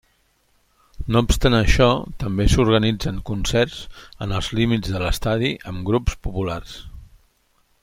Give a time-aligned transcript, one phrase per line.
[1.15, 1.89] No obstant això,
[2.23, 3.77] també s'organitzen concerts
[4.27, 6.75] en els límits de l'estadi amb grups populars.